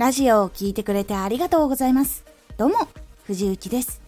[0.00, 2.24] ラジオを聴いてくれてありがとうございます。
[2.56, 2.88] どうも、
[3.26, 4.00] 藤幸です。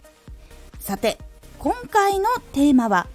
[0.79, 1.19] さて、
[1.59, 3.05] 今回のテーマは、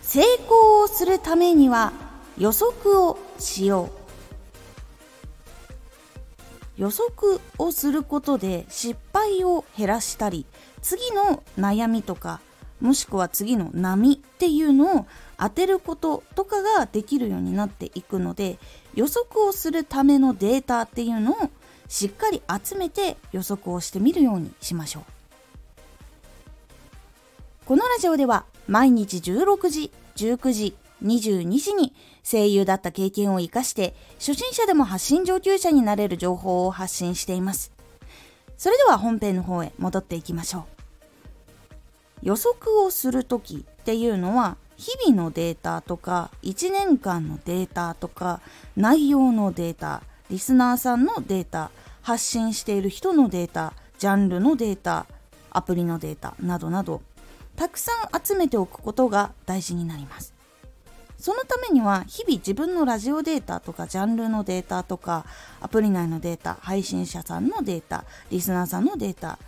[0.00, 1.92] 成功をするためには
[2.38, 3.90] 予測をしよ
[6.78, 6.82] う。
[6.82, 10.46] 予測をすることで失敗を減らしたり、
[10.82, 12.38] 次の悩みとか、
[12.80, 15.06] もしくは次の波っていうのを
[15.38, 18.58] 当てることとかができるようになっていくので
[18.94, 21.36] 予測をするためのデータっていうのを
[21.88, 25.02] しっかり集めて予測をしてみるようにしましょう。
[27.64, 37.72] このラジオでは毎日16時19時22時に声優だった経験を生かして初心者でも発信上級者になれる情報を発信しています。
[38.56, 40.64] それでは本編の方へ戻っていきましょう。
[42.22, 48.40] 予測をする時っていうのは日々のデータとか1年間のデータとか
[48.76, 51.70] 内容のデータリスナーさんのデータ
[52.02, 55.06] 発信している人のデータジャンルのデータ
[55.50, 57.00] アプリのデータなどなど
[57.54, 60.34] たくさん集めておくことが大事になります。
[61.18, 65.24] そのためには日々自分のラジオデータとかジャンルのデータとか
[65.60, 69.38] アプリ内のデータ配信者さんのデータリスナーさんのデータ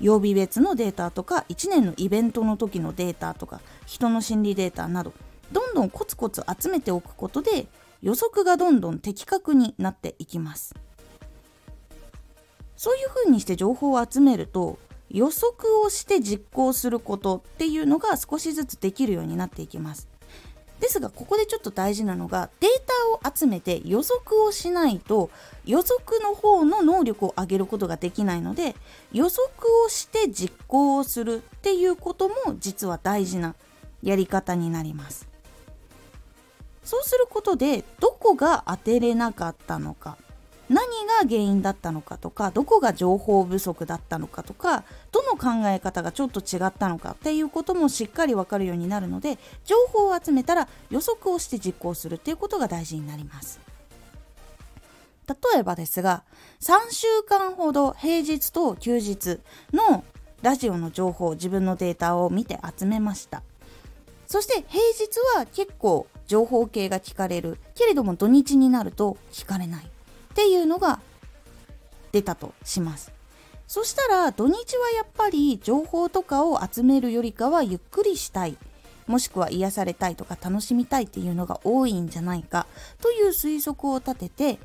[0.00, 5.12] 曜日別のデータとか1年のイベントの時のデータとか人の心理データなど
[5.52, 7.66] どんどんコツコツ集めておくことで
[8.06, 10.76] 予測がどんどん的確になっていきます。
[12.76, 14.78] そういうふうにして情報を集めると
[15.10, 20.06] 予測をして実行することっていうのが少しずつできるようになっていきます。
[20.78, 22.70] ですがここでちょっと大事なのがデー
[23.20, 25.30] タを集めて予測をしないと
[25.64, 28.76] 予測の方の能力を上げることができないので
[29.12, 29.42] 予測
[29.84, 33.56] をして実行をするっていうことも実は大事な
[34.04, 35.35] やり方になります。
[36.86, 40.16] そうすることでどこが当てれなかったのか
[40.68, 53.60] 何が原因だったのかとかどこが情報不足だったのかとかどの考え方がちょっと違ったのかっていうこともしっかり分かるようになるので情報を集めたら予測をして実行するっていうことが大事になります。
[55.28, 56.22] 例えばですが
[56.60, 59.40] 3週間ほど平日と休日
[59.72, 60.04] の
[60.42, 63.42] ラジオの情報自分のデータを見て集めました。
[64.28, 67.58] そして平日は結構情報系が聞かれる。
[67.74, 69.84] けれども土日になると聞かれない。
[69.84, 69.88] っ
[70.34, 71.00] ていうのが
[72.12, 73.12] 出たとします。
[73.66, 78.56] そしたら土日はやっぱり情報とかを集めるよりかはゆっくりしたい。
[79.06, 82.66] もしくは癒されたいとか楽しみたいっていうのが多いんじゃないか。
[83.00, 84.58] という推測を立てて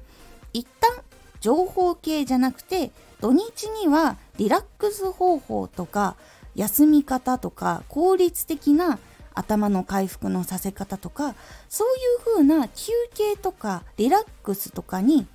[0.53, 1.03] 一旦
[1.39, 6.15] 情報系じゃなくて土日にはリラックス方法とか
[6.55, 8.99] 休み方とか効率的な
[9.33, 11.35] 頭の回復のさせ方とか
[11.69, 15.25] そういう風な休憩とかリラックスとかに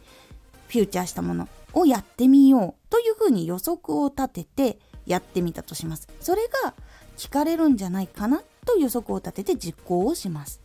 [0.68, 6.08] フューチャーしたものをやってみようというふうに予測を立ててやってみたとします。
[6.20, 6.74] それが
[7.16, 10.60] 聞かれるんじゃないかなと予測を立てて実行をします。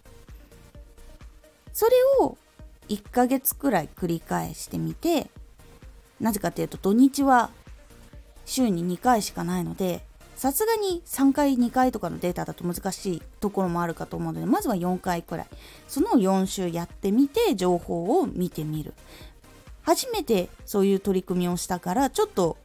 [1.73, 2.37] それを
[2.89, 5.29] 1ヶ月くらい繰り返してみて
[6.19, 7.49] なぜかというと土日は
[8.45, 10.03] 週に2回しかないので
[10.41, 15.47] さすがに3回2回とかのデータだと難しいところもあるかと思うのでまずは4回くらい。
[15.87, 18.95] その4週やってみて情報を見てみる。
[19.83, 22.57] 初めてそういう取り組みをしたからちょっと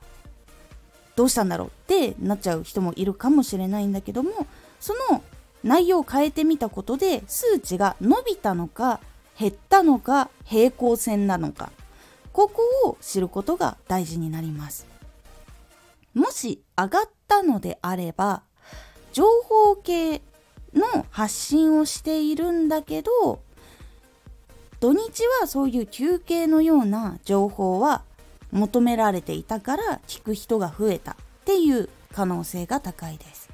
[1.17, 4.47] どうしたんだろうってなっちゃう人もいるかもしれないんだけども
[4.81, 5.23] その
[5.63, 9.01] 内容を変えてみたことで数値が伸びたのか
[9.39, 11.71] 減ったのか平行線なのか
[12.33, 14.96] ここを知ることが大事になります。
[16.17, 18.43] もし上がったのであれば
[19.13, 20.23] 情報系
[20.73, 23.43] の発信をしているんだけど
[24.81, 28.03] 土日はそういう休憩のような情報は
[28.51, 33.51] 求められていたから聞く人が増えたっていう可能性が高いです。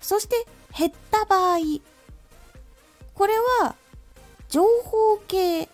[0.00, 0.44] そして
[0.76, 1.58] 減った場合。
[3.14, 3.76] これは
[4.48, 5.68] 情報系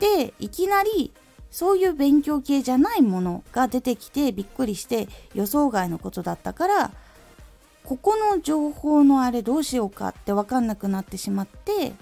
[0.00, 1.12] でいきなり
[1.52, 6.90] そういう勉強系じゃないものが出てきてびっくりして予想外のことだったから
[7.84, 11.92] ここの情報のあれどうしようかって分かんなくなってしまって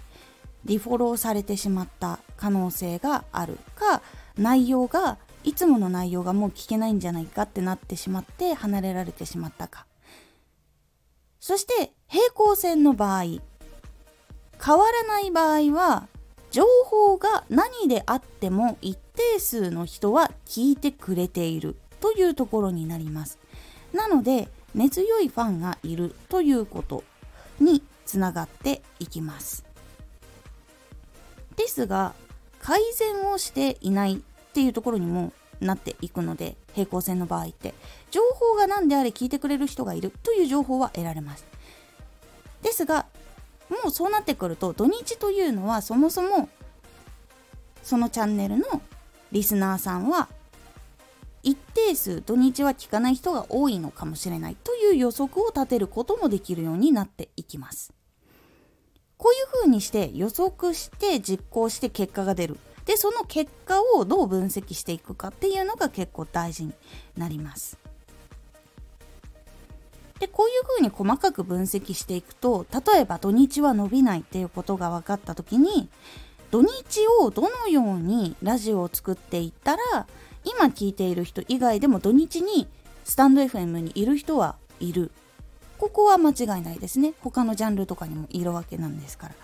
[0.64, 4.02] リフォローされてしまった可能性があるか
[4.38, 9.86] 内容がいつもの内容がもう聞けないんじゃないかってなってしまって離れられてしまったか。
[11.40, 13.40] そして平行線の場合変
[14.78, 16.06] わらない場合は
[16.50, 23.38] 情報が何であっても一定数の人は聞いてくれているというところになります。
[23.92, 27.04] なので根強いファンがいるということ
[27.60, 29.64] につながっていきます。
[31.56, 32.14] ですが
[32.60, 34.18] 改善をしていないっ
[34.52, 37.74] ていうところにもなっていくので平行線の場合って
[38.10, 41.44] 情報が何であれ聞いてくれる人がいるという情報は得られます。
[42.62, 43.06] ですが
[43.70, 46.48] もうそうなってくると土日というのはそもそも
[47.82, 48.82] そのチャンネルの
[49.32, 50.28] リスナーさんは
[51.42, 57.94] 一定数土日は聞かない人が多いのかもしれないという予測を立てることもできるようになっていきます。
[59.16, 62.58] こういうふうにして予測して実行して結果が出る。
[62.86, 66.72] で、その結果をどう分析していくかっていうのが結構大事に
[67.16, 67.78] なります。
[70.20, 75.88] で、こういうふうに細かく分析していくと、例えば土日は伸びないっていうことが分かった時に、
[76.50, 76.68] 土日
[77.20, 80.06] をどのようにラジオを作っていったら
[80.44, 82.66] 今聞いている人以外でも土日に
[83.04, 85.10] スタンド FM にいる人はいる。
[85.78, 87.14] ここは間違いないですね。
[87.20, 89.34] 他のジャンルとかにもいるわけなんですから。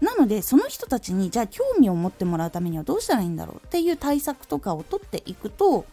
[0.00, 5.86] なのでその人たちにじゃあ興味を持ってもらうためにはどうしたらいいんだろうっていう対策とかを取っていくと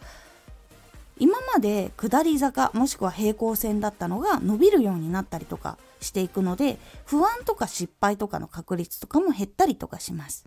[1.22, 10.46] 今まで下り坂もしくは平行線だったのが伸びるようになったりとかしていくので不安とか失敗とかの確率とかも減ったりとかします。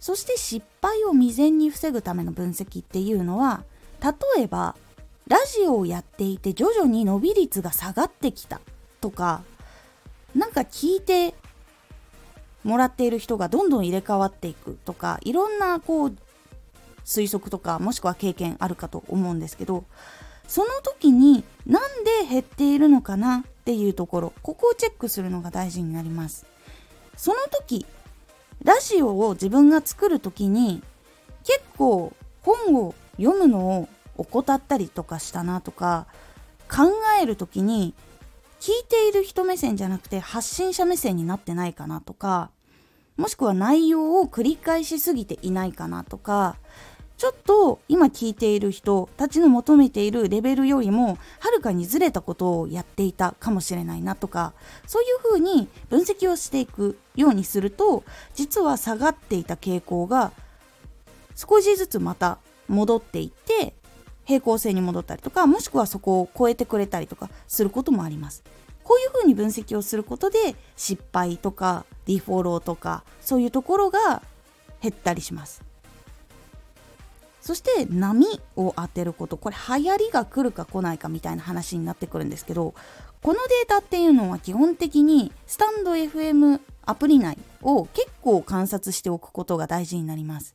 [0.00, 3.62] そして失敗を未然に防ぐための分析っていうのは
[4.02, 4.74] 例えば
[5.28, 8.60] ラジオをやっていて徐々に伸び率が下がってきた
[9.00, 9.42] とか
[10.34, 11.34] なんか聞いて
[12.64, 16.16] もらっている人がどんどん入れ替わっていくとかいろんなこう
[17.10, 19.84] 推測とかもしくは経験あるかと思うんですけど
[20.46, 26.46] その時になんで減っているのかなっていうところここをチェックするのが大事になります。
[27.16, 27.84] その時
[28.62, 30.82] ラジオを自分が作る時に
[31.44, 32.12] 結構
[32.42, 36.06] 本を読むのを怠ったりとかしたなとか
[36.68, 37.94] 考える時に
[38.60, 42.50] 聞いている人目線じゃなくて発信者目線になってないかなとか
[43.16, 46.56] もしくは内容を繰り返しすぎていないかなとか
[47.20, 54.54] ちょっと今聞いている人たちの求めているレベルよりもはるかにずれたことをやっていたかもしれないなとか
[54.86, 60.32] そういうふうに分析をしていくようにすると実は下がっていた傾向が
[61.36, 62.38] 少しずつまた
[62.68, 63.74] 戻っていって
[64.24, 68.42] 平行線に戻ったりとかもしくはそこを超えてくれたりとかすることもあります。
[68.82, 74.22] こういうふうに分析をすることで失敗とかリフォローとかそういうところが
[74.80, 75.69] 減ったりします。
[77.50, 79.36] そして波を当てること。
[79.36, 82.74] これ流行りが来るか来ないかみたいな話になってくるんですけど
[83.22, 90.54] このデータっていうのは基本的にスタンド FM アプリ内を結構観察しておくことが大事になります。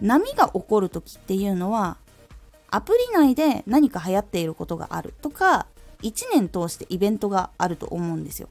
[0.00, 1.96] 波が起こる時っていうのは
[2.70, 5.66] アプリ内で何か流行っていることがあるとか
[6.02, 8.48] 1年通してイベントがあると思うんですよ。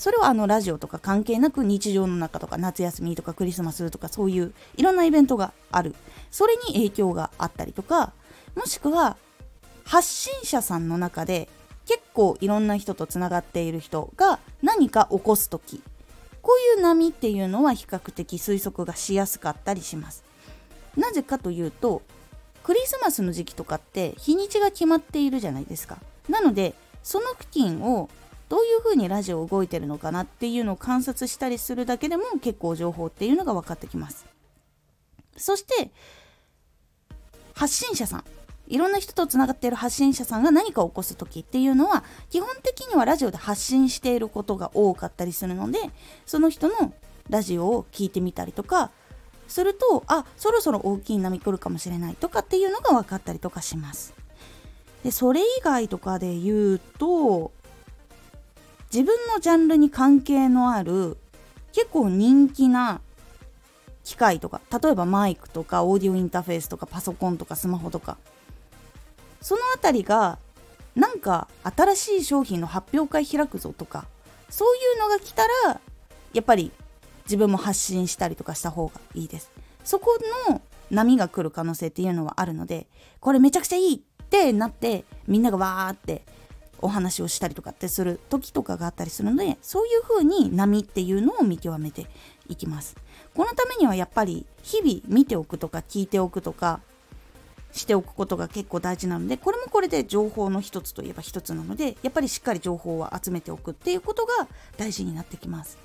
[0.00, 5.94] それはあのラジオとか関係なく日常の中とか夏休みとかクリスマスとかそういういろんなイベントがある。
[6.30, 8.14] それに影響があったりとか
[8.56, 9.18] もしくは
[9.84, 11.50] 発信者さんの中で
[11.86, 15.82] 結構いろんな人とつながっている人が何か起こす時
[16.40, 20.24] こういう波っていうのは比較的推測がしやすかったりします。
[20.96, 22.00] なぜかというと
[22.62, 25.98] クリスマスの時期とかって日にちが決まっているじゃないですか。
[26.26, 26.72] なので
[27.02, 28.08] その付近を
[28.50, 34.26] どういうふうにラジオ動いてるのかなっていうのを観察したりするだけでも結構情報っていうのが分かってきます。
[35.36, 35.90] そして
[37.54, 38.24] 発信者さん。
[38.66, 45.80] いろんな人とつながっている発信者さんが何かを起こす時っていうのは基本的にはラジオで発信していることが多かったりするので
[46.24, 46.94] その人の
[47.28, 48.92] ラジオを聞いてみたりとか
[49.48, 54.14] するとあそろそろ大きい波来るかもしれないとかっていうのが分かったりとかします。
[55.02, 57.50] でそれ以外とかで言うと
[58.92, 61.16] 自分のジャンルに関係のある
[61.72, 63.00] 結構人気な
[64.02, 68.18] 機械とか例えばマイクとかオーディオインターフェースとかパソコンとかスマホとか
[69.40, 70.38] その辺りが
[70.96, 74.06] なんか新しい商品の発表会開くぞとか
[74.48, 75.80] そういうのが来たら
[76.32, 76.72] やっぱり
[77.24, 79.52] 自分も発信したりとかした方がいいです。
[79.84, 80.18] そこ
[80.48, 82.88] の波が来る可能性っていうのはあるので
[83.20, 86.22] これめちゃくちゃいいってなってみんながわーって
[86.82, 92.06] お話をしたりとかってする時とかがあったりするのでそういう風に波っていうのを見極めて
[92.48, 92.96] いきます。
[93.34, 96.80] このためにはやっぱり日々見ておくとか聞いておくとか
[97.72, 105.78] しておくことが結構大事なのでこれもこれで情報の一つといえば一つなのでやっぱりしっかり情報を集めておくっていうことが大事になってきます。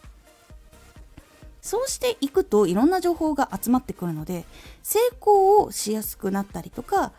[1.62, 4.46] そうしていくといろんな情報が集まってくるので
[4.84, 7.12] 成功をしやすくなったりとか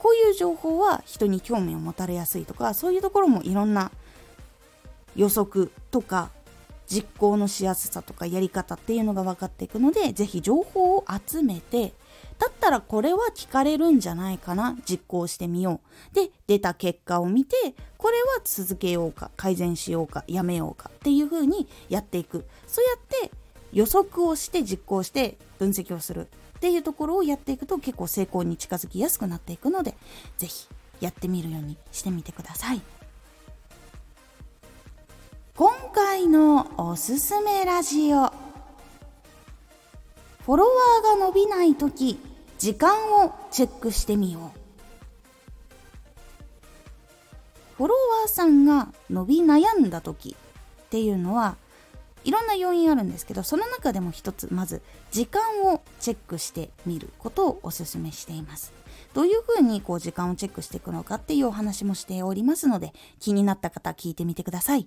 [0.00, 3.92] こういう情報は人に興味を持たれやすいとかそういうところもいろんな
[5.14, 6.30] 予測とか
[6.86, 11.92] 実行のしやすさとかやり方っていうのが分かっていくので是非情報を集めて
[12.38, 15.80] だったらこれは聞かれるんじゃないかな実行してみよ
[16.12, 16.14] う。
[16.14, 17.54] で出た結果を見て
[17.98, 22.46] これは続けようか改善しようかやめようかっていう風にやっていく。
[22.66, 23.30] そうやって
[23.72, 26.28] 予測をして実行して分析をする。
[26.60, 29.94] っていうところをやっていくと結構成功に近づきやすくなっていくので
[30.36, 30.68] 是非
[31.00, 32.82] やってみるようにしてみてください。
[35.56, 38.26] 今回のおすすめラジオ
[40.44, 42.18] フォロワーが伸びない時
[42.58, 44.58] 時間をチェックしてみよう
[47.78, 50.36] フォロワーさんが伸び悩んだ時
[50.84, 51.56] っていうのは
[52.24, 58.72] いろんな要因あるんですけどその中でも一つまず時間をチェックしてみることをおすすめしています
[59.14, 64.86] どういうふうにこう時間をチェックしていくのかっていうお話もしておりますので気になった方聞いてみてください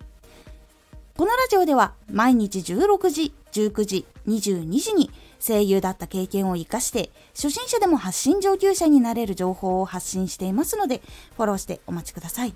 [1.16, 11.04] このラジオでは毎日16時、19時、22時に声優だった経験を活かして初心者でも発信上級者になれる情報を発信していますので
[11.36, 12.56] フォローしてお待ちください。